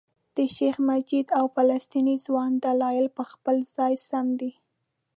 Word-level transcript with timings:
د 0.37 0.37
شیخ 0.55 0.75
مجید 0.89 1.27
او 1.37 1.45
فلسطیني 1.55 2.15
ځوان 2.25 2.51
دلایل 2.65 3.07
په 3.17 3.23
خپل 3.31 3.55
ځای 3.77 3.93
سم 4.07 4.27
دي. 4.39 4.51